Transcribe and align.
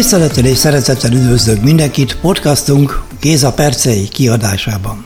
Tisztelettel 0.00 0.44
és 0.44 0.58
szeretettel 0.58 1.12
üdvözlök 1.12 1.62
mindenkit 1.62 2.16
podcastunk 2.16 3.02
Géza 3.20 3.52
Percei 3.52 4.08
kiadásában. 4.08 5.04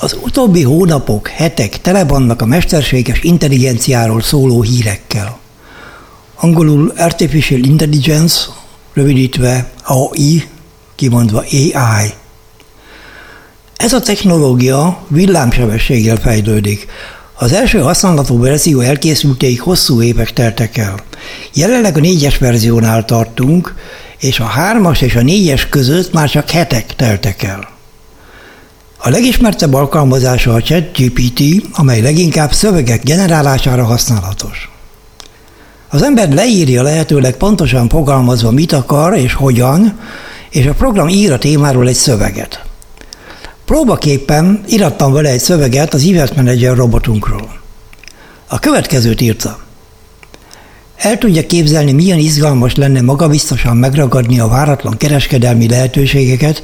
Az 0.00 0.16
utóbbi 0.22 0.62
hónapok, 0.62 1.28
hetek 1.28 1.80
tele 1.80 2.04
vannak 2.04 2.42
a 2.42 2.46
mesterséges 2.46 3.22
intelligenciáról 3.22 4.22
szóló 4.22 4.62
hírekkel. 4.62 5.38
Angolul 6.34 6.92
Artificial 6.96 7.60
Intelligence, 7.60 8.40
rövidítve 8.94 9.70
AI, 9.82 10.48
kimondva 10.94 11.38
AI. 11.38 12.12
Ez 13.76 13.92
a 13.92 14.00
technológia 14.00 15.04
villámsebességgel 15.08 16.16
fejlődik, 16.16 16.86
az 17.34 17.52
első 17.52 17.78
használható 17.78 18.38
verzió 18.38 18.80
elkészültéig 18.80 19.60
hosszú 19.60 20.02
évek 20.02 20.32
teltek 20.32 20.76
el. 20.76 20.94
Jelenleg 21.54 21.96
a 21.96 22.00
négyes 22.00 22.38
verziónál 22.38 23.04
tartunk, 23.04 23.74
és 24.18 24.40
a 24.40 24.44
hármas 24.44 25.00
és 25.00 25.14
a 25.14 25.22
négyes 25.22 25.68
között 25.68 26.12
már 26.12 26.30
csak 26.30 26.50
hetek 26.50 26.94
teltek 26.96 27.42
el. 27.42 27.68
A 28.98 29.08
legismertebb 29.08 29.74
alkalmazása 29.74 30.52
a 30.52 30.62
ChatGPT, 30.62 31.40
amely 31.72 32.00
leginkább 32.00 32.52
szövegek 32.52 33.02
generálására 33.02 33.84
használatos. 33.84 34.70
Az 35.88 36.02
ember 36.02 36.32
leírja 36.32 36.82
lehetőleg 36.82 37.36
pontosan 37.36 37.88
fogalmazva, 37.88 38.50
mit 38.50 38.72
akar 38.72 39.16
és 39.16 39.34
hogyan, 39.34 39.98
és 40.50 40.66
a 40.66 40.74
program 40.74 41.08
ír 41.08 41.32
a 41.32 41.38
témáról 41.38 41.88
egy 41.88 41.94
szöveget. 41.94 42.64
Próbaképpen 43.64 44.62
irattam 44.66 45.12
vele 45.12 45.28
egy 45.28 45.40
szöveget 45.40 45.94
az 45.94 46.04
Event 46.04 46.36
Manager 46.36 46.76
robotunkról. 46.76 47.60
A 48.46 48.58
következőt 48.58 49.20
írta. 49.20 49.58
El 50.96 51.18
tudja 51.18 51.46
képzelni, 51.46 51.92
milyen 51.92 52.18
izgalmas 52.18 52.74
lenne 52.74 53.00
magabiztosan 53.00 53.76
megragadni 53.76 54.40
a 54.40 54.48
váratlan 54.48 54.96
kereskedelmi 54.96 55.68
lehetőségeket, 55.68 56.62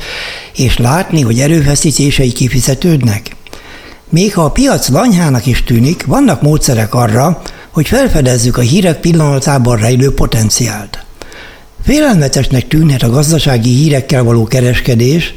és 0.54 0.78
látni, 0.78 1.20
hogy 1.20 1.40
erőfeszítései 1.40 2.32
kifizetődnek? 2.32 3.36
Még 4.08 4.34
ha 4.34 4.44
a 4.44 4.50
piac 4.50 4.88
lanyhának 4.88 5.46
is 5.46 5.64
tűnik, 5.64 6.06
vannak 6.06 6.42
módszerek 6.42 6.94
arra, 6.94 7.42
hogy 7.70 7.88
felfedezzük 7.88 8.56
a 8.56 8.60
hírek 8.60 9.00
pillanatában 9.00 9.76
rejlő 9.76 10.14
potenciált. 10.14 11.04
Félelmetesnek 11.84 12.68
tűnhet 12.68 13.02
a 13.02 13.10
gazdasági 13.10 13.70
hírekkel 13.70 14.22
való 14.22 14.44
kereskedés, 14.44 15.34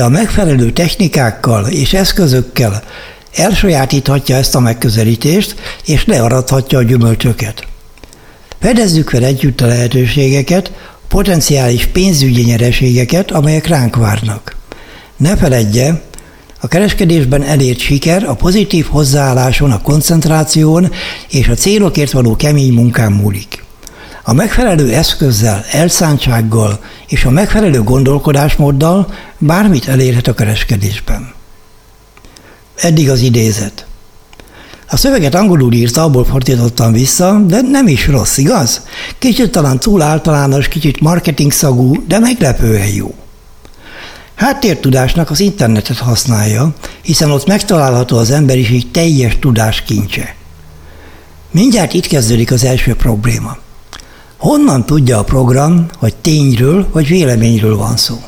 de 0.00 0.06
a 0.06 0.08
megfelelő 0.08 0.72
technikákkal 0.72 1.66
és 1.66 1.92
eszközökkel 1.92 2.82
elsajátíthatja 3.34 4.36
ezt 4.36 4.54
a 4.54 4.60
megközelítést, 4.60 5.54
és 5.84 6.04
learadhatja 6.04 6.78
a 6.78 6.82
gyümölcsöket. 6.82 7.66
Fedezzük 8.60 9.10
fel 9.10 9.24
együtt 9.24 9.60
a 9.60 9.66
lehetőségeket, 9.66 10.72
potenciális 11.08 11.86
pénzügyi 11.86 12.42
nyereségeket, 12.42 13.30
amelyek 13.30 13.66
ránk 13.66 13.96
várnak. 13.96 14.56
Ne 15.16 15.36
feledje, 15.36 16.02
a 16.60 16.68
kereskedésben 16.68 17.42
elért 17.42 17.78
siker 17.78 18.24
a 18.24 18.34
pozitív 18.34 18.86
hozzáálláson, 18.86 19.70
a 19.70 19.82
koncentráción 19.82 20.92
és 21.30 21.48
a 21.48 21.54
célokért 21.54 22.12
való 22.12 22.36
kemény 22.36 22.72
munkán 22.72 23.12
múlik. 23.12 23.64
A 24.22 24.32
megfelelő 24.32 24.92
eszközzel, 24.92 25.64
elszántsággal 25.70 26.80
és 27.06 27.24
a 27.24 27.30
megfelelő 27.30 27.82
gondolkodásmóddal 27.82 29.14
bármit 29.38 29.88
elérhet 29.88 30.26
a 30.26 30.34
kereskedésben. 30.34 31.32
Eddig 32.76 33.10
az 33.10 33.20
idézet. 33.20 33.86
A 34.88 34.96
szöveget 34.96 35.34
angolul 35.34 35.72
írta, 35.72 36.02
abból 36.02 36.24
fordítottam 36.24 36.92
vissza, 36.92 37.40
de 37.46 37.60
nem 37.60 37.86
is 37.86 38.06
rossz, 38.06 38.36
igaz? 38.36 38.82
Kicsit 39.18 39.50
talán 39.50 39.78
túl 39.78 40.02
általános, 40.02 40.68
kicsit 40.68 41.00
marketing 41.00 41.52
szagú, 41.52 42.06
de 42.06 42.18
meglepően 42.18 42.86
jó. 42.86 43.14
Háttértudásnak 44.34 45.30
az 45.30 45.40
internetet 45.40 45.98
használja, 45.98 46.74
hiszen 47.02 47.30
ott 47.30 47.46
megtalálható 47.46 48.16
az 48.16 48.30
emberiség 48.30 48.90
teljes 48.90 49.38
tudás 49.38 49.82
kincse. 49.82 50.34
Mindjárt 51.50 51.94
itt 51.94 52.06
kezdődik 52.06 52.50
az 52.50 52.64
első 52.64 52.94
probléma. 52.94 53.56
Honnan 54.40 54.86
tudja 54.86 55.18
a 55.18 55.24
program, 55.24 55.86
hogy 55.98 56.14
tényről 56.16 56.86
vagy 56.92 57.08
véleményről 57.08 57.76
van 57.76 57.96
szó? 57.96 58.20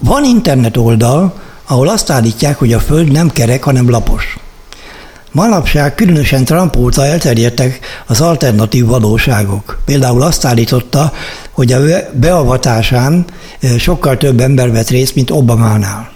Van 0.00 0.24
internet 0.24 0.76
oldal, 0.76 1.34
ahol 1.66 1.88
azt 1.88 2.10
állítják, 2.10 2.58
hogy 2.58 2.72
a 2.72 2.80
Föld 2.80 3.12
nem 3.12 3.30
kerek, 3.30 3.62
hanem 3.62 3.90
lapos. 3.90 4.38
Manapság 5.32 5.94
különösen 5.94 6.44
Trump 6.44 6.76
óta 6.76 7.06
elterjedtek 7.06 7.80
az 8.06 8.20
alternatív 8.20 8.86
valóságok. 8.86 9.78
Például 9.84 10.22
azt 10.22 10.44
állította, 10.44 11.12
hogy 11.50 11.72
a 11.72 11.80
beavatásán 12.12 13.24
sokkal 13.78 14.16
több 14.16 14.40
ember 14.40 14.72
vett 14.72 14.88
részt, 14.88 15.14
mint 15.14 15.30
Obamánál. 15.30 16.10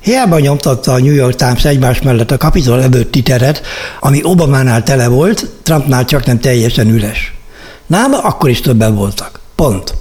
Hiába 0.00 0.38
nyomtatta 0.38 0.92
a 0.92 0.98
New 0.98 1.14
York 1.14 1.34
Times 1.34 1.64
egymás 1.64 2.02
mellett 2.02 2.30
a 2.30 2.36
kapitol 2.36 2.82
előtti 2.82 3.22
teret, 3.22 3.62
ami 4.00 4.20
Obamánál 4.22 4.82
tele 4.82 5.08
volt, 5.08 5.50
Trumpnál 5.62 6.04
csak 6.04 6.26
nem 6.26 6.40
teljesen 6.40 6.88
üres. 6.88 7.34
Nála 7.92 8.18
akkor 8.18 8.50
is 8.50 8.60
többen 8.60 8.94
voltak. 8.94 9.40
Pont. 9.54 9.94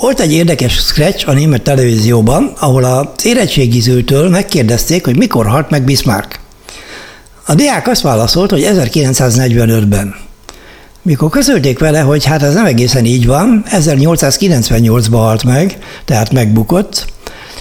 Volt 0.00 0.20
egy 0.20 0.32
érdekes 0.32 0.74
scratch 0.74 1.28
a 1.28 1.32
német 1.32 1.62
televízióban, 1.62 2.52
ahol 2.58 2.84
a 2.84 3.12
érettségizőtől 3.22 4.28
megkérdezték, 4.28 5.04
hogy 5.04 5.16
mikor 5.16 5.46
halt 5.46 5.70
meg 5.70 5.84
Bismarck. 5.84 6.40
A 7.46 7.54
diák 7.54 7.88
azt 7.88 8.02
válaszolt, 8.02 8.50
hogy 8.50 8.68
1945-ben. 8.72 10.14
Mikor 11.02 11.30
közölték 11.30 11.78
vele, 11.78 12.00
hogy 12.00 12.24
hát 12.24 12.42
ez 12.42 12.54
nem 12.54 12.64
egészen 12.64 13.04
így 13.04 13.26
van, 13.26 13.64
1898-ban 13.70 15.10
halt 15.10 15.44
meg, 15.44 15.78
tehát 16.04 16.32
megbukott, 16.32 17.06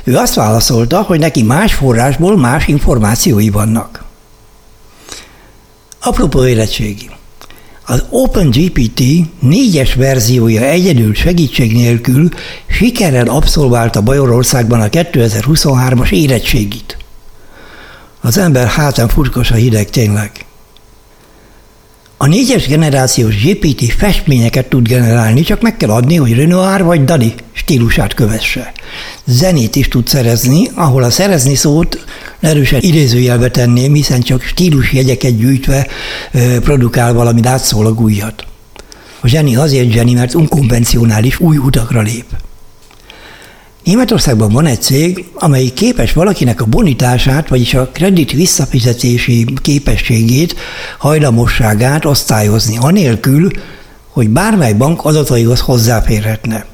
ő 0.03 0.16
azt 0.16 0.34
válaszolta, 0.34 1.01
hogy 1.01 1.19
neki 1.19 1.44
más 1.44 1.73
forrásból 1.73 2.38
más 2.38 2.67
információi 2.67 3.50
vannak. 3.50 4.03
Apropó 6.01 6.45
érettségi. 6.45 7.09
Az 7.86 8.03
OpenGPT 8.09 9.02
négyes 9.40 9.94
verziója 9.94 10.62
egyedül 10.62 11.14
segítség 11.14 11.74
nélkül 11.74 12.30
sikerrel 12.68 13.28
abszolválta 13.28 14.02
Bajorországban 14.02 14.81
a 14.81 14.88
2023-as 14.88 16.12
érettségit. 16.12 16.97
Az 18.22 18.38
ember 18.38 18.68
hátán 18.68 19.08
furkos 19.08 19.52
a 19.52 19.56
hideg 19.56 19.90
tényleg. 19.90 20.31
A 22.18 22.28
négyes 22.28 22.68
generációs 22.68 23.44
GPT 23.44 23.94
festményeket 23.94 24.70
tud 24.70 24.88
generálni, 24.88 25.41
csak 25.41 25.62
meg 25.62 25.78
kell 25.78 25.90
adni, 25.90 26.16
hogy 26.16 26.36
Renoir 26.36 26.84
vagy 26.84 27.03
Dali 27.03 27.34
stílusát 27.52 28.14
kövesse. 28.14 28.72
Zenét 29.25 29.75
is 29.75 29.88
tud 29.88 30.08
szerezni, 30.08 30.70
ahol 30.74 31.03
a 31.03 31.09
szerezni 31.09 31.56
szót 31.56 32.06
erősen 32.41 32.81
idézőjelbe 32.81 33.50
tenném, 33.50 33.94
hiszen 33.94 34.22
csak 34.22 34.41
stílusjegyeket 34.41 35.38
gyűjtve 35.38 35.88
produkál 36.62 37.13
valami 37.13 37.41
látszólag 37.41 38.00
újat. 38.00 38.46
A 39.19 39.28
zseni 39.28 39.56
azért 39.56 39.91
zseni, 39.91 40.13
mert 40.13 40.34
unkonvencionális 40.34 41.40
új 41.40 41.57
utakra 41.57 42.02
lép. 42.02 42.25
Németországban 43.84 44.52
van 44.52 44.66
egy 44.66 44.81
cég, 44.81 45.25
amely 45.34 45.66
képes 45.66 46.13
valakinek 46.13 46.62
a 46.62 46.66
bonitását, 46.66 47.47
vagyis 47.47 47.74
a 47.74 47.88
kredit 47.88 48.31
visszafizetési 48.31 49.53
képességét, 49.62 50.56
hajlamosságát 50.97 52.06
osztályozni, 52.06 52.78
anélkül, 52.78 53.52
hogy 54.08 54.29
bármely 54.29 54.73
bank 54.73 55.06
adataihoz 55.06 55.59
hozzáférhetne. 55.59 56.66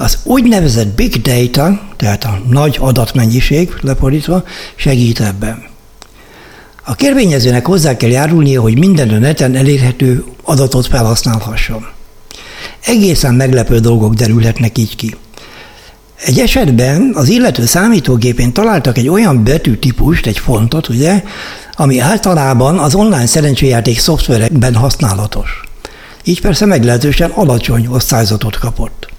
Az 0.00 0.18
úgynevezett 0.22 0.86
big 0.86 1.22
data, 1.22 1.80
tehát 1.96 2.24
a 2.24 2.40
nagy 2.48 2.76
adatmennyiség 2.80 3.72
lefordítva, 3.80 4.44
segít 4.74 5.20
ebben. 5.20 5.62
A 6.84 6.94
kérvényezőnek 6.94 7.66
hozzá 7.66 7.96
kell 7.96 8.10
járulnia, 8.10 8.60
hogy 8.60 8.78
minden 8.78 9.08
a 9.08 9.18
neten 9.18 9.56
elérhető 9.56 10.24
adatot 10.42 10.86
felhasználhasson. 10.86 11.86
Egészen 12.84 13.34
meglepő 13.34 13.78
dolgok 13.78 14.14
derülhetnek 14.14 14.78
így 14.78 14.96
ki. 14.96 15.16
Egy 16.24 16.38
esetben 16.38 17.10
az 17.14 17.28
illető 17.28 17.66
számítógépén 17.66 18.52
találtak 18.52 18.98
egy 18.98 19.08
olyan 19.08 19.44
betűtípust, 19.44 20.26
egy 20.26 20.38
fontot, 20.38 20.88
ugye, 20.88 21.22
ami 21.72 21.98
általában 21.98 22.78
az 22.78 22.94
online 22.94 23.26
szerencséjáték 23.26 23.98
szoftverekben 23.98 24.74
használatos. 24.74 25.60
Így 26.24 26.40
persze 26.40 26.66
meglehetősen 26.66 27.30
alacsony 27.30 27.86
osztályzatot 27.86 28.58
kapott. 28.58 29.09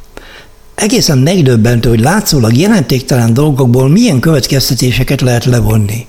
Egészen 0.82 1.18
megdöbbentő, 1.18 1.90
hogy 1.90 2.00
látszólag 2.00 2.58
jelentéktelen 2.58 3.34
dolgokból 3.34 3.90
milyen 3.90 4.20
következtetéseket 4.20 5.22
lehet 5.22 5.46
levonni. 5.46 6.06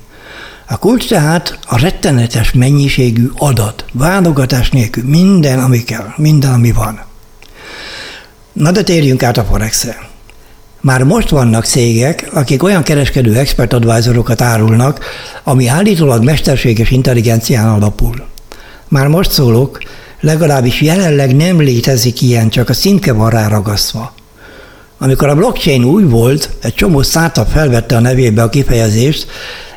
A 0.67 0.79
kulcs 0.79 1.09
tehát 1.09 1.59
a 1.67 1.79
rettenetes 1.79 2.53
mennyiségű 2.53 3.31
adat, 3.37 3.85
válogatás 3.93 4.71
nélkül, 4.71 5.05
minden, 5.05 5.59
ami 5.59 5.83
kell, 5.83 6.07
minden, 6.17 6.53
ami 6.53 6.73
van. 6.73 7.01
Na 8.53 8.71
de 8.71 8.83
térjünk 8.83 9.23
át 9.23 9.37
a 9.37 9.45
Forex-re. 9.45 10.09
Már 10.81 11.03
most 11.03 11.29
vannak 11.29 11.65
cégek, 11.65 12.29
akik 12.33 12.63
olyan 12.63 12.83
kereskedő 12.83 13.37
expert 13.37 13.73
advisorokat 13.73 14.41
árulnak, 14.41 15.05
ami 15.43 15.67
állítólag 15.67 16.25
mesterséges 16.25 16.91
intelligencián 16.91 17.69
alapul. 17.69 18.27
Már 18.89 19.07
most 19.07 19.31
szólok, 19.31 19.79
Legalábbis 20.21 20.81
jelenleg 20.81 21.37
nem 21.37 21.61
létezik 21.61 22.21
ilyen, 22.21 22.49
csak 22.49 22.69
a 22.69 22.73
szimke 22.73 23.13
van 23.13 23.31
ráragasztva. 23.31 24.15
Amikor 25.03 25.29
a 25.29 25.35
blockchain 25.35 25.85
új 25.85 26.03
volt, 26.03 26.51
egy 26.61 26.75
csomó 26.75 27.03
startup 27.03 27.49
felvette 27.49 27.97
a 27.97 28.01
nevébe 28.01 28.43
a 28.43 28.49
kifejezést, 28.49 29.27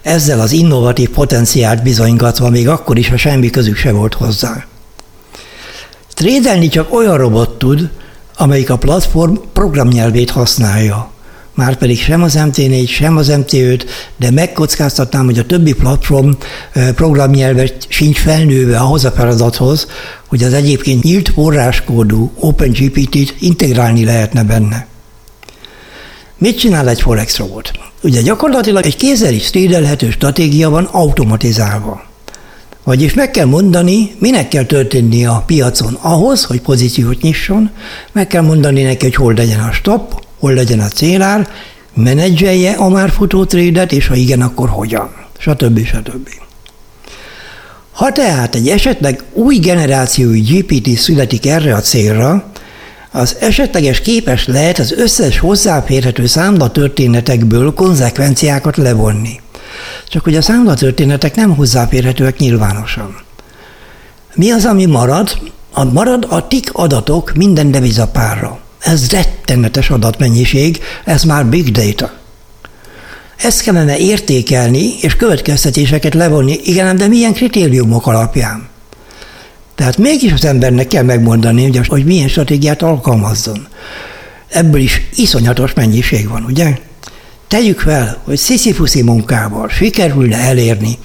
ezzel 0.01 0.39
az 0.39 0.51
innovatív 0.51 1.09
potenciált 1.09 1.83
bizonygatva 1.83 2.49
még 2.49 2.67
akkor 2.67 2.97
is, 2.97 3.09
ha 3.09 3.17
semmi 3.17 3.49
közük 3.49 3.75
se 3.75 3.91
volt 3.91 4.13
hozzá. 4.13 4.65
Trédelni 6.13 6.67
csak 6.67 6.93
olyan 6.93 7.17
robot 7.17 7.57
tud, 7.57 7.89
amelyik 8.37 8.69
a 8.69 8.77
platform 8.77 9.33
programnyelvét 9.53 10.29
használja. 10.29 11.11
Márpedig 11.53 11.99
sem 11.99 12.23
az 12.23 12.37
MT4, 12.37 12.89
sem 12.89 13.17
az 13.17 13.31
MT5, 13.31 13.83
de 14.17 14.31
megkockáztatnám, 14.31 15.25
hogy 15.25 15.39
a 15.39 15.45
többi 15.45 15.73
platform 15.73 16.29
programnyelve 16.95 17.69
sincs 17.87 18.17
felnőve 18.17 18.77
ahhoz 18.77 19.05
a 19.05 19.11
feladathoz, 19.11 19.87
hogy 20.27 20.43
az 20.43 20.53
egyébként 20.53 21.03
nyílt 21.03 21.29
forráskódú 21.29 22.31
OpenGPT-t 22.39 23.35
integrálni 23.39 24.05
lehetne 24.05 24.43
benne. 24.43 24.93
Mit 26.37 26.57
csinál 26.57 26.89
egy 26.89 27.01
Forex 27.01 27.37
robot? 27.37 27.71
Ugye 28.03 28.21
gyakorlatilag 28.21 28.85
egy 28.85 28.95
kézzel 28.95 29.33
is 29.33 29.49
trédelhető 29.49 30.09
stratégia 30.11 30.69
van 30.69 30.83
automatizálva. 30.83 32.03
Vagyis 32.83 33.13
meg 33.13 33.31
kell 33.31 33.45
mondani, 33.45 34.15
minek 34.19 34.47
kell 34.47 34.63
történni 34.63 35.25
a 35.25 35.43
piacon 35.45 35.97
ahhoz, 36.01 36.43
hogy 36.43 36.61
pozíciót 36.61 37.21
nyisson, 37.21 37.69
meg 38.11 38.27
kell 38.27 38.41
mondani 38.41 38.81
neki, 38.81 39.05
hogy 39.05 39.15
hol 39.15 39.33
legyen 39.33 39.59
a 39.59 39.71
stop, 39.71 40.23
hol 40.39 40.53
legyen 40.53 40.79
a 40.79 40.87
célár, 40.87 41.49
menedzselje 41.93 42.71
a 42.71 42.89
már 42.89 43.09
futó 43.09 43.45
trédet, 43.45 43.91
és 43.91 44.07
ha 44.07 44.15
igen, 44.15 44.41
akkor 44.41 44.69
hogyan, 44.69 45.09
stb. 45.37 45.85
stb. 45.85 46.29
Ha 47.91 48.11
tehát 48.11 48.55
egy 48.55 48.69
esetleg 48.69 49.23
új 49.33 49.55
generációi 49.55 50.39
GPT 50.39 50.97
születik 50.97 51.45
erre 51.45 51.75
a 51.75 51.79
célra, 51.79 52.51
az 53.15 53.35
esetleges 53.39 54.01
képes 54.01 54.47
lehet 54.47 54.79
az 54.79 54.91
összes 54.91 55.39
hozzáférhető 55.39 56.25
számlatörténetekből 56.25 57.73
konzekvenciákat 57.73 58.77
levonni. 58.77 59.41
Csak 60.07 60.23
hogy 60.23 60.35
a 60.35 60.41
számlatörténetek 60.41 61.35
nem 61.35 61.55
hozzáférhetőek 61.55 62.37
nyilvánosan. 62.37 63.15
Mi 64.33 64.51
az, 64.51 64.65
ami 64.65 64.85
marad? 64.85 65.37
A 65.71 65.83
marad 65.83 66.27
a 66.29 66.47
tik 66.47 66.69
adatok 66.73 67.33
minden 67.33 67.71
devizapárra. 67.71 68.59
Ez 68.79 69.11
rettenetes 69.11 69.89
adatmennyiség, 69.89 70.79
ez 71.05 71.23
már 71.23 71.45
big 71.45 71.71
data. 71.71 72.11
Ezt 73.35 73.61
kellene 73.61 73.97
értékelni 73.97 74.93
és 75.01 75.15
következtetéseket 75.15 76.13
levonni, 76.13 76.59
igen, 76.63 76.97
de 76.97 77.07
milyen 77.07 77.33
kritériumok 77.33 78.07
alapján? 78.07 78.73
Tehát 79.75 79.97
mégis 79.97 80.31
az 80.31 80.45
embernek 80.45 80.87
kell 80.87 81.03
megmondani, 81.03 81.63
hogy, 81.63 81.87
hogy 81.87 82.05
milyen 82.05 82.27
stratégiát 82.27 82.81
alkalmazzon. 82.81 83.67
Ebből 84.47 84.81
is 84.81 85.01
iszonyatos 85.15 85.73
mennyiség 85.73 86.29
van, 86.29 86.43
ugye? 86.43 86.77
Tegyük 87.47 87.79
fel, 87.79 88.17
hogy 88.23 88.37
sziszifuszi 88.37 89.01
munkával 89.01 89.69
sikerülne 89.69 90.37
elérni, 90.37 90.97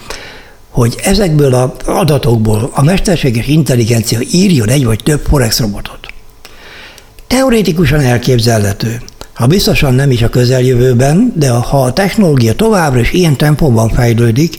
hogy 0.71 0.95
ezekből 1.05 1.55
az 1.55 1.71
adatokból 1.85 2.71
a 2.73 2.83
mesterséges 2.83 3.47
intelligencia 3.47 4.19
írjon 4.31 4.69
egy 4.69 4.85
vagy 4.85 5.01
több 5.03 5.21
forex 5.29 5.59
robotot. 5.59 5.99
Teoretikusan 7.27 8.01
elképzelhető, 8.01 9.03
ha 9.35 9.47
biztosan 9.47 9.95
nem 9.95 10.11
is 10.11 10.23
a 10.23 10.29
közeljövőben, 10.29 11.33
de 11.37 11.51
ha 11.51 11.83
a 11.83 11.93
technológia 11.93 12.55
továbbra 12.55 13.01
is 13.01 13.13
ilyen 13.13 13.37
tempóban 13.37 13.89
fejlődik, 13.89 14.59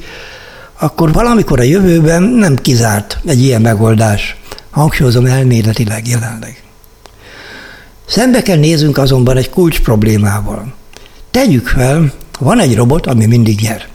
akkor 0.82 1.12
valamikor 1.12 1.60
a 1.60 1.64
jövőben 1.64 2.24
nem 2.24 2.56
kizárt 2.56 3.20
egy 3.26 3.42
ilyen 3.44 3.62
megoldás. 3.62 4.36
Hangsúlyozom 4.70 5.26
elméletileg 5.26 6.08
jelenleg. 6.08 6.64
Szembe 8.06 8.42
kell 8.42 8.58
néznünk 8.58 8.98
azonban 8.98 9.38
egy 9.38 9.50
kulcs 9.50 9.82
problémával. 9.82 10.74
Tegyük 11.32 11.68
fel, 11.68 12.14
van 12.40 12.60
egy 12.60 12.76
robot, 12.76 13.08
ami 13.08 13.26
mindig 13.26 13.60
nyer. 13.62 13.88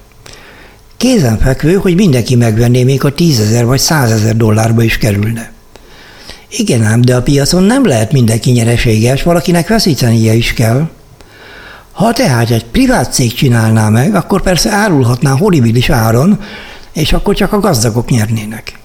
Kézenfekvő, 0.96 1.74
hogy 1.74 1.94
mindenki 1.94 2.34
megvenné, 2.34 2.84
még 2.84 3.04
a 3.04 3.14
tízezer 3.14 3.66
vagy 3.66 3.78
százezer 3.78 4.36
dollárba 4.36 4.82
is 4.82 4.98
kerülne. 4.98 5.52
Igen 6.48 6.82
ám, 6.82 7.00
de 7.00 7.16
a 7.16 7.22
piacon 7.22 7.62
nem 7.62 7.86
lehet 7.86 8.12
mindenki 8.12 8.50
nyereséges, 8.50 9.22
valakinek 9.22 9.68
veszítenie 9.68 10.34
is 10.34 10.52
kell. 10.52 10.88
Ha 11.92 12.12
tehát 12.12 12.50
egy 12.50 12.64
privát 12.64 13.12
cég 13.12 13.34
csinálná 13.34 13.88
meg, 13.88 14.14
akkor 14.14 14.42
persze 14.42 14.70
árulhatná 14.70 15.30
horribilis 15.30 15.90
áron, 15.90 16.40
és 16.96 17.12
akkor 17.12 17.34
csak 17.34 17.52
a 17.52 17.60
gazdagok 17.60 18.10
nyernének. 18.10 18.78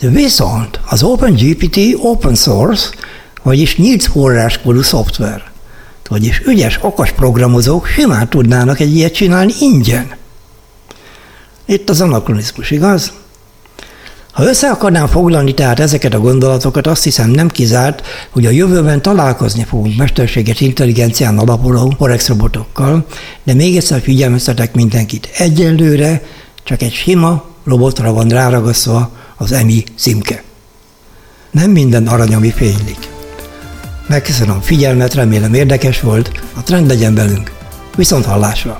De 0.00 0.08
viszont 0.08 0.80
az 0.88 1.02
OpenGPT 1.02 1.78
open 2.02 2.34
source, 2.34 2.88
vagyis 3.42 3.76
nyílt 3.76 4.02
forráskódú 4.02 4.82
szoftver, 4.82 5.50
vagyis 6.08 6.42
ügyes, 6.46 6.78
okos 6.82 7.12
programozók 7.12 7.86
simán 7.86 8.28
tudnának 8.28 8.80
egy 8.80 8.96
ilyet 8.96 9.14
csinálni 9.14 9.52
ingyen. 9.60 10.14
Itt 11.64 11.88
az 11.88 12.00
anakronizmus, 12.00 12.70
igaz? 12.70 13.12
Ha 14.32 14.44
össze 14.44 14.70
akarnám 14.70 15.06
foglalni 15.06 15.54
tehát 15.54 15.80
ezeket 15.80 16.14
a 16.14 16.20
gondolatokat, 16.20 16.86
azt 16.86 17.04
hiszem 17.04 17.30
nem 17.30 17.48
kizárt, 17.48 18.06
hogy 18.30 18.46
a 18.46 18.50
jövőben 18.50 19.02
találkozni 19.02 19.64
fogunk 19.64 19.96
mesterséges 19.96 20.60
intelligencián 20.60 21.38
alapuló 21.38 21.94
forex 21.98 22.28
robotokkal, 22.28 23.06
de 23.42 23.54
még 23.54 23.76
egyszer 23.76 24.00
figyelmeztetek 24.00 24.74
mindenkit. 24.74 25.28
Egyelőre 25.36 26.22
csak 26.62 26.82
egy 26.82 26.92
sima 26.92 27.44
robotra 27.64 28.12
van 28.12 28.28
ráragasztva 28.28 29.10
az 29.36 29.52
EMI 29.52 29.84
címke. 29.96 30.42
Nem 31.50 31.70
minden 31.70 32.06
arany, 32.06 32.34
ami 32.34 32.50
fénylik. 32.50 33.10
Megköszönöm 34.06 34.60
figyelmet, 34.60 35.14
remélem 35.14 35.54
érdekes 35.54 36.00
volt, 36.00 36.30
a 36.54 36.62
trend 36.62 36.86
legyen 36.86 37.14
velünk. 37.14 37.52
Viszont 37.96 38.24
hallásra! 38.24 38.78